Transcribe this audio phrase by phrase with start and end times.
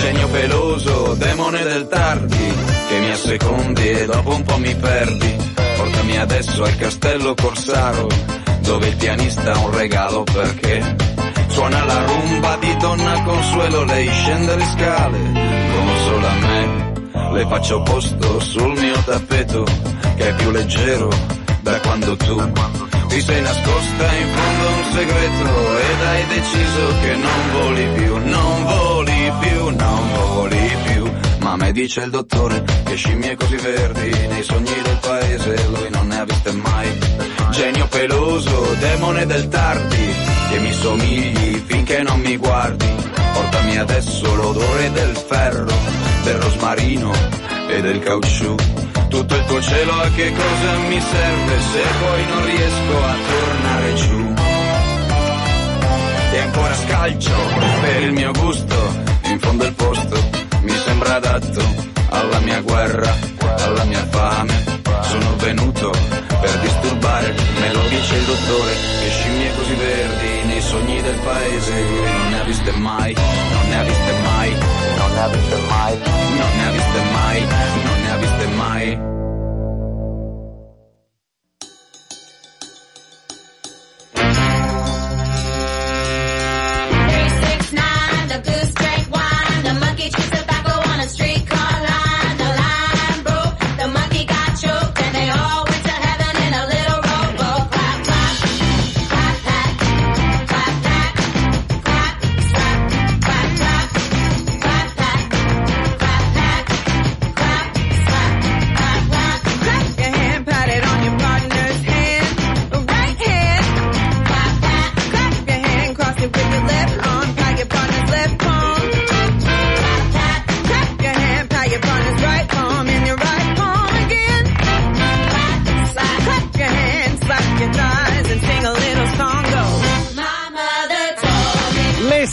[0.00, 2.54] Genio peloso, demone del tardi,
[2.88, 5.36] che mi assecondi e dopo un po' mi perdi.
[5.76, 8.06] Portami adesso al castello Corsaro,
[8.60, 10.96] dove il pianista ha un regalo perché
[11.48, 16.92] suona la rumba di Donna Consuelo, lei scende le scale, come solo a me.
[17.32, 19.64] Le faccio posto sul mio tappeto,
[20.16, 21.08] che è più leggero
[21.60, 22.52] da quando tu
[23.08, 28.64] ti sei nascosta in fondo un segreto ed hai deciso che non voli più, non
[28.64, 31.10] voli più, non voli più.
[31.40, 36.06] Ma me dice il dottore che scimmie così verdi nei sogni del paese lui non
[36.08, 36.98] ne ha viste mai.
[37.50, 40.14] Genio peloso, demone del tardi,
[40.50, 42.86] che mi somigli finché non mi guardi.
[43.32, 45.72] Portami adesso l'odore del ferro,
[46.24, 47.12] del rosmarino
[47.68, 48.54] e del caucciù.
[49.08, 53.94] Tutto il tuo cielo a che cosa mi serve se poi non riesco a tornare
[53.94, 54.34] giù?
[56.30, 57.32] E ancora scalcio
[57.80, 58.92] per il mio gusto,
[59.30, 60.16] in fondo il posto
[60.62, 61.62] mi sembra adatto
[62.10, 63.14] alla mia guerra,
[63.58, 64.76] alla mia fame.
[65.02, 65.90] Sono venuto
[66.40, 71.72] per disturbare, me lo dice il dottore, che scimmie così verdi nei sogni del paese
[71.72, 74.50] non ne ha viste mai, non ne ha viste mai,
[74.96, 75.98] non ne ha viste mai,
[76.38, 77.40] non ne ha viste mai,
[77.84, 79.17] non ne ha viste mai.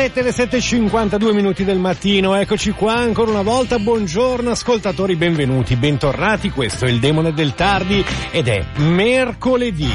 [0.00, 6.48] 7, le 7.52 minuti del mattino, eccoci qua ancora una volta, buongiorno ascoltatori, benvenuti, bentornati,
[6.48, 9.92] questo è il Demone del Tardi ed è mercoledì.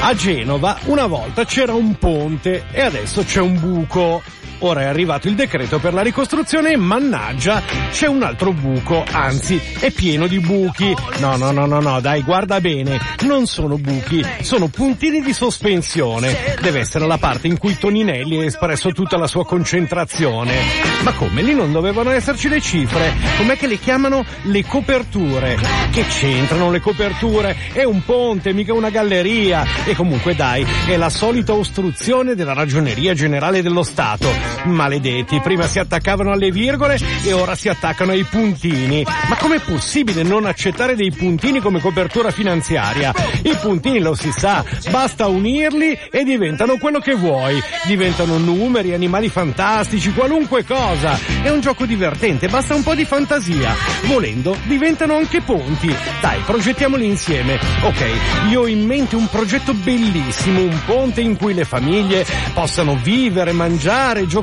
[0.00, 4.22] A Genova una volta c'era un ponte e adesso c'è un buco.
[4.60, 9.60] Ora è arrivato il decreto per la ricostruzione e mannaggia c'è un altro buco, anzi
[9.78, 10.94] è pieno di buchi.
[11.18, 16.56] No, no, no, no, no, dai, guarda bene, non sono buchi, sono puntini di sospensione.
[16.60, 20.54] Deve essere la parte in cui Toninelli ha espresso tutta la sua concentrazione.
[21.02, 21.42] Ma come?
[21.42, 23.12] Lì non dovevano esserci le cifre?
[23.36, 25.56] Com'è che le chiamano le coperture?
[25.92, 27.56] Che c'entrano le coperture?
[27.72, 29.64] È un ponte, mica una galleria.
[29.84, 34.47] E comunque dai, è la solita ostruzione della ragioneria generale dello Stato.
[34.64, 39.04] Maledetti, prima si attaccavano alle virgole e ora si attaccano ai puntini.
[39.28, 43.12] Ma com'è possibile non accettare dei puntini come copertura finanziaria?
[43.42, 47.60] I puntini lo si sa, basta unirli e diventano quello che vuoi.
[47.86, 51.18] Diventano numeri, animali fantastici, qualunque cosa.
[51.42, 53.74] È un gioco divertente, basta un po' di fantasia.
[54.04, 55.94] Volendo, diventano anche ponti.
[56.20, 57.58] Dai, progettiamoli insieme.
[57.82, 58.04] Ok,
[58.50, 63.52] io ho in mente un progetto bellissimo, un ponte in cui le famiglie possano vivere,
[63.52, 64.37] mangiare, giocare.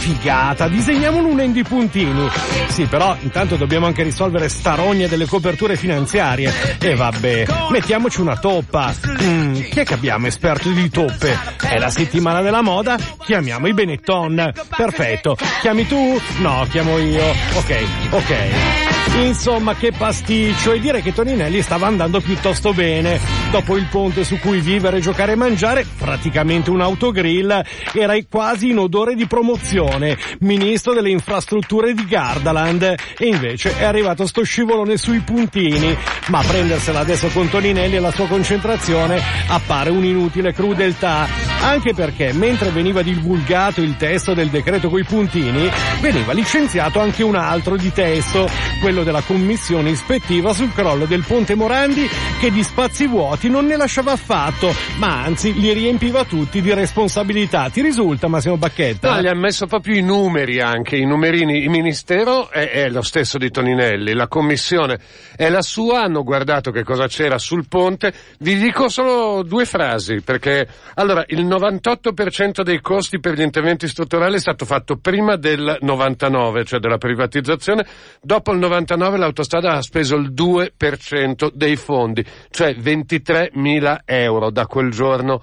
[0.00, 2.28] Figata, disegniamolo unendo i puntini.
[2.68, 6.52] Sì, però intanto dobbiamo anche risolvere sta rogna delle coperture finanziarie.
[6.80, 8.94] E vabbè, mettiamoci una toppa.
[9.22, 11.36] Mm, chi è che abbiamo esperto di toppe?
[11.60, 12.96] È la settimana della moda?
[13.24, 14.52] Chiamiamo i Benetton.
[14.76, 15.36] Perfetto.
[15.60, 16.20] Chiami tu?
[16.38, 17.24] No, chiamo io.
[17.54, 17.76] Ok,
[18.10, 18.89] ok.
[19.18, 20.72] Insomma, che pasticcio.
[20.72, 23.20] E dire che Toninelli stava andando piuttosto bene.
[23.50, 27.62] Dopo il ponte su cui vivere, giocare e mangiare, praticamente un autogrill,
[27.92, 30.16] era quasi in odore di promozione.
[30.40, 32.94] Ministro delle infrastrutture di Gardaland.
[33.18, 35.96] E invece è arrivato sto scivolone sui puntini.
[36.28, 41.26] Ma prendersela adesso con Toninelli e la sua concentrazione appare un'inutile crudeltà.
[41.62, 45.68] Anche perché mentre veniva divulgato il testo del decreto coi puntini,
[46.00, 48.48] veniva licenziato anche un altro di testo,
[48.80, 52.08] quello della commissione ispettiva sul crollo del ponte Morandi
[52.40, 57.68] che di spazi vuoti non ne lasciava affatto, ma anzi li riempiva tutti di responsabilità.
[57.70, 59.14] Ti risulta Massimo Bacchetta?
[59.14, 61.58] No, gli ha messo proprio i numeri anche, i numerini.
[61.58, 64.98] Il ministero è, è lo stesso di Toninelli, la commissione
[65.36, 68.12] è la sua, hanno guardato che cosa c'era sul ponte.
[68.38, 74.36] Vi dico solo due frasi, perché allora il 98% dei costi per gli interventi strutturali
[74.36, 77.86] è stato fatto prima del 99, cioè della privatizzazione,
[78.20, 78.79] dopo il 99
[79.16, 85.42] l'autostrada ha speso il 2% dei fondi, cioè 23.000 euro da quel giorno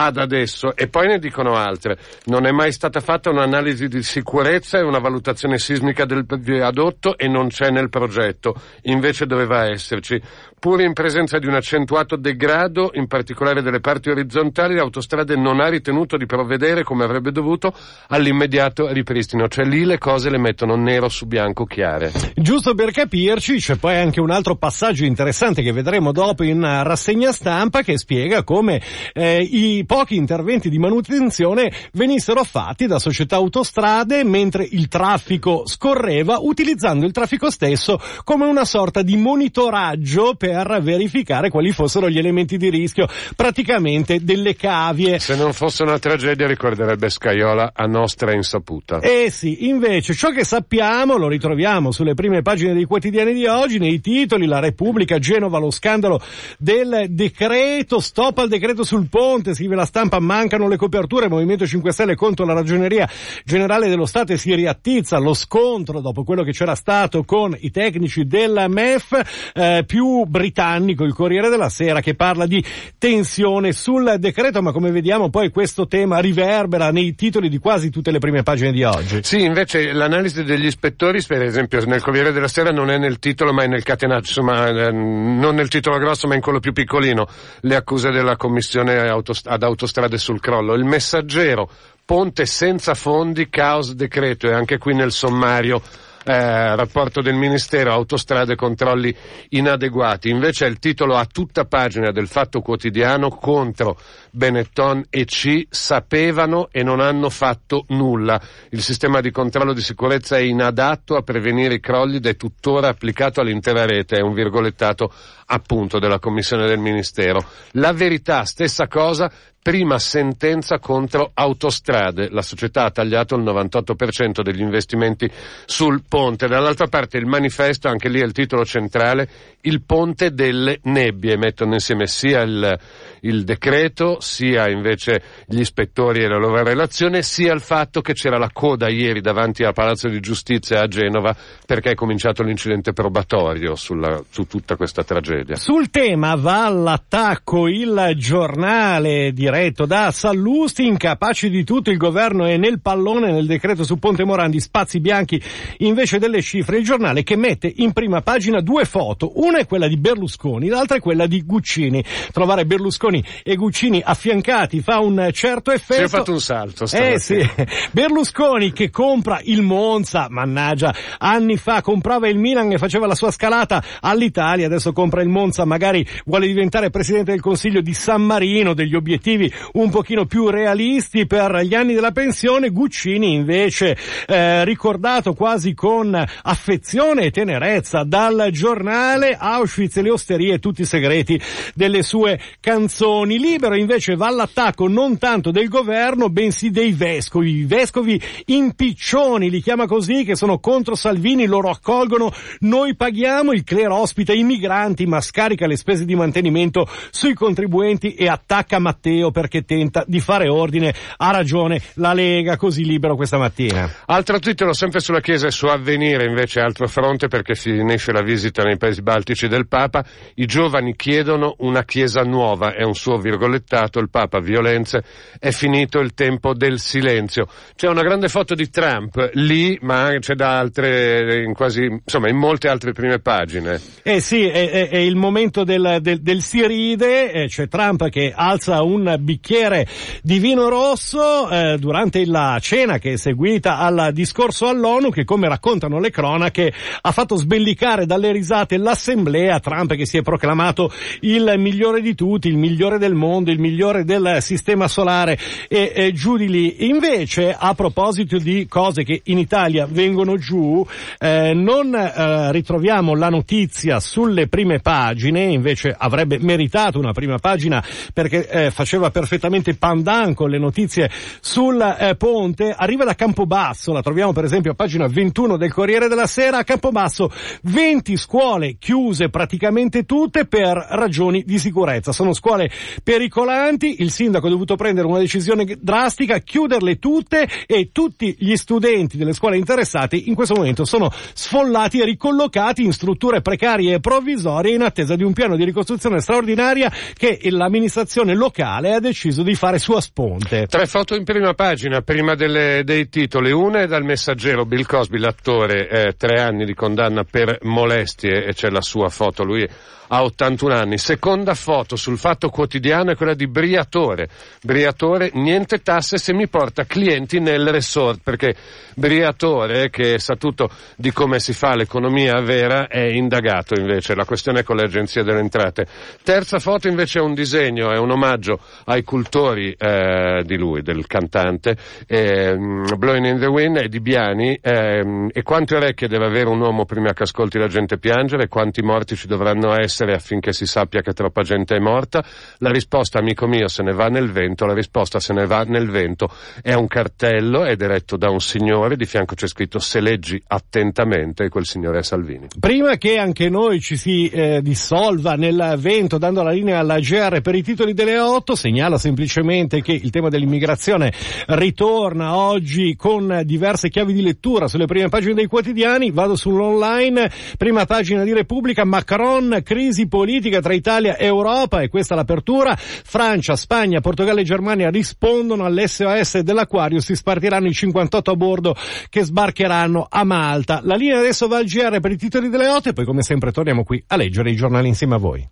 [0.00, 1.98] ad adesso e poi ne dicono altre.
[2.26, 7.26] Non è mai stata fatta un'analisi di sicurezza e una valutazione sismica del viadotto e
[7.26, 10.20] non c'è nel progetto, invece doveva esserci.
[10.58, 15.68] Pur in presenza di un accentuato degrado, in particolare delle parti orizzontali, l'autostrada non ha
[15.68, 17.72] ritenuto di provvedere, come avrebbe dovuto,
[18.08, 19.46] all'immediato ripristino.
[19.46, 22.10] Cioè lì le cose le mettono nero su bianco chiare.
[22.34, 27.30] Giusto per capirci, c'è poi anche un altro passaggio interessante che vedremo dopo in rassegna
[27.30, 34.22] stampa che spiega come eh, i pochi interventi di manutenzione venissero fatti da società autostrade
[34.22, 41.48] mentre il traffico scorreva utilizzando il traffico stesso come una sorta di monitoraggio per verificare
[41.48, 45.18] quali fossero gli elementi di rischio, praticamente delle cavie.
[45.18, 49.00] Se non fosse una tragedia ricorderebbe Scaiola a nostra insaputa.
[49.00, 53.78] Eh sì, invece ciò che sappiamo lo ritroviamo sulle prime pagine dei quotidiani di oggi,
[53.78, 56.20] nei titoli, la Repubblica, Genova, lo scandalo
[56.58, 61.92] del decreto, stop al decreto sul ponte, scrive la stampa, mancano le coperture, Movimento 5
[61.92, 63.08] Stelle contro la Ragioneria
[63.44, 68.26] Generale dello Stato si riattizza lo scontro dopo quello che c'era stato con i tecnici
[68.26, 72.64] della MEF, eh, più britannico, il Corriere della Sera, che parla di
[72.98, 78.10] tensione sul decreto, ma come vediamo poi questo tema riverbera nei titoli di quasi tutte
[78.10, 79.20] le prime pagine di oggi.
[79.22, 83.52] Sì, invece l'analisi degli ispettori, per esempio nel Corriere della Sera non è nel titolo
[83.52, 87.26] ma è nel catenaggio, insomma eh, non nel titolo grosso ma in quello più piccolino,
[87.60, 90.74] le accuse della commissione autost- ad autostrade sul crollo.
[90.74, 91.70] Il messaggero,
[92.04, 95.80] ponte senza fondi, caos decreto e anche qui nel sommario
[96.24, 99.14] eh, rapporto del Ministero, autostrade, controlli
[99.50, 100.28] inadeguati.
[100.28, 103.98] Invece è il titolo a tutta pagina del Fatto Quotidiano contro
[104.38, 108.40] Benetton e C sapevano e non hanno fatto nulla.
[108.70, 112.88] Il sistema di controllo di sicurezza è inadatto a prevenire i crolli ed è tuttora
[112.88, 115.12] applicato all'intera rete, è un virgolettato
[115.46, 117.44] appunto della Commissione del Ministero.
[117.72, 119.28] La verità, stessa cosa,
[119.68, 122.30] prima sentenza contro autostrade.
[122.30, 125.30] La società ha tagliato il 98% degli investimenti
[125.66, 126.46] sul ponte.
[126.46, 129.28] Dall'altra parte il manifesto, anche lì è il titolo centrale,
[129.62, 131.36] il ponte delle nebbie.
[131.36, 132.78] Mettono insieme sia il,
[133.22, 138.38] il decreto, sia invece gli ispettori e la loro relazione, sia il fatto che c'era
[138.38, 141.34] la coda ieri davanti al Palazzo di Giustizia a Genova
[141.66, 145.56] perché è cominciato l'incidente probatorio sulla, su tutta questa tragedia.
[145.56, 152.56] Sul tema va all'attacco il giornale diretto da Sallusti, incapaci di tutto, il governo è
[152.56, 155.42] nel pallone nel decreto su Ponte Morandi, spazi bianchi
[155.78, 159.88] invece delle cifre, il giornale che mette in prima pagina due foto, una è quella
[159.88, 162.04] di Berlusconi, l'altra è quella di Guccini.
[162.32, 163.07] Trovare Berlusconi
[163.42, 166.08] e Guccini affiancati fa un certo effetto.
[166.08, 166.84] Si è fatto un salto.
[166.92, 167.38] Eh sì.
[167.90, 173.30] Berlusconi che compra il Monza, mannaggia, anni fa comprava il Milan e faceva la sua
[173.30, 178.74] scalata all'Italia, adesso compra il Monza, magari vuole diventare presidente del Consiglio di San Marino,
[178.74, 185.34] degli obiettivi un pochino più realisti per gli anni della pensione, Guccini invece eh, ricordato
[185.34, 191.40] quasi con affezione e tenerezza dal giornale Auschwitz e le osterie, tutti i segreti
[191.74, 192.97] delle sue canzoni.
[193.04, 197.58] Libero invece va all'attacco non tanto del governo, bensì dei vescovi.
[197.58, 203.64] I vescovi impiccioni, li chiama così, che sono contro Salvini, loro accolgono, noi paghiamo, il
[203.64, 209.30] clero ospita i migranti ma scarica le spese di mantenimento sui contribuenti e attacca Matteo
[209.30, 210.94] perché tenta di fare ordine.
[211.18, 213.90] Ha ragione la Lega, così libero questa mattina.
[214.06, 218.62] Altro titolo sempre sulla Chiesa e su Avvenire invece altro fronte perché finisce la visita
[218.62, 220.04] nei paesi baltici del Papa.
[220.34, 225.02] I giovani chiedono una Chiesa nuova, è un suo virgolettato, il Papa violenze,
[225.38, 227.46] è finito il tempo del silenzio.
[227.76, 232.36] C'è una grande foto di Trump lì, ma c'è da altre, in quasi, insomma in
[232.36, 233.80] molte altre prime pagine.
[234.02, 238.08] Eh sì, è, è- è il momento del, del, del si ride, eh, c'è Trump
[238.08, 239.86] che alza un bicchiere
[240.22, 245.48] di vino rosso eh, durante la cena che è seguita al discorso all'ONU che come
[245.48, 250.90] raccontano le cronache ha fatto sbellicare dalle risate l'assemblea Trump che si è proclamato
[251.20, 255.92] il migliore di tutti, il migliore del mondo, il migliore migliore del sistema solare e,
[255.94, 256.88] e giù di lì.
[256.88, 260.84] Invece, a proposito di cose che in Italia vengono giù,
[261.18, 267.82] eh, non eh, ritroviamo la notizia sulle prime pagine, invece avrebbe meritato una prima pagina
[268.12, 274.02] perché eh, faceva perfettamente pandan con le notizie sul eh, ponte, arriva da Campobasso, la
[274.02, 277.30] troviamo per esempio a pagina 21 del Corriere della Sera, a Campobasso
[277.62, 282.67] 20 scuole chiuse praticamente tutte per ragioni di sicurezza, sono scuole
[283.02, 289.16] pericolanti, il sindaco ha dovuto prendere una decisione drastica, chiuderle tutte e tutti gli studenti
[289.16, 294.74] delle scuole interessate in questo momento sono sfollati e ricollocati in strutture precarie e provvisorie
[294.74, 299.78] in attesa di un piano di ricostruzione straordinaria che l'amministrazione locale ha deciso di fare
[299.78, 300.66] su a.
[300.66, 303.52] Tre foto in prima pagina, prima delle- dei titoli.
[303.52, 308.54] Una è dal messaggero Bill Cosby, l'attore, eh, tre anni di condanna per molestie e
[308.54, 309.66] c'è la sua foto, lui
[310.08, 310.98] ha 81 anni.
[310.98, 314.28] Seconda foto sul Fatto Quotidiano è quella di Briatore.
[314.62, 318.54] Briatore, niente tasse se mi porta clienti nel resort, perché
[318.94, 324.14] Briatore, che sa tutto di come si fa l'economia vera, è indagato invece.
[324.14, 325.86] La questione è con le agenzie delle entrate.
[326.22, 331.06] Terza foto invece è un disegno, è un omaggio ai cultori eh, di lui, del
[331.06, 334.58] cantante, ehm, Blowing in the Wind, è di Biani.
[334.60, 338.48] ehm, e quante orecchie deve avere un uomo prima che ascolti la gente piangere?
[338.48, 342.24] Quanti morti ci dovranno essere affinché si sappia che troppa gente è morta?
[342.58, 344.66] La risposta, amico mio, se ne va nel vento.
[344.66, 346.30] La risposta, se ne va nel vento,
[346.62, 348.96] è un cartello è retto da un signore.
[348.96, 352.46] Di fianco c'è scritto se leggi attentamente quel signore è Salvini.
[352.58, 357.40] Prima che anche noi ci si eh, dissolva nel vento dando la linea alla GR
[357.40, 361.12] per i titoli delle 8, segnalo semplicemente che il tema dell'immigrazione
[361.46, 366.10] ritorna oggi con diverse chiavi di lettura sulle prime pagine dei quotidiani.
[366.10, 372.14] Vado sull'online, prima pagina di Repubblica, Macron, crisi politica tra Italia e Europa e questa
[372.14, 372.76] l'apertura.
[372.76, 378.76] Francia, Spagna, Portogallo e Germania rispondono all'SOS dell'Aquarius, si spartiranno i 58 a bordo
[379.08, 380.80] che sbarcheranno a Malta.
[380.82, 383.52] La linea adesso va al GR per i titoli delle 8 e poi come sempre
[383.52, 385.48] torniamo qui a leggere i giornali insieme a voi.